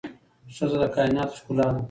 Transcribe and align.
ښځه 0.55 0.77
د 0.81 0.83
کائناتو 0.95 1.35
ښکلا 1.39 1.67
ده 1.73 1.79